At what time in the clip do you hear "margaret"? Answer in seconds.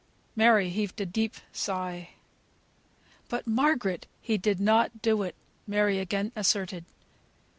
3.45-4.07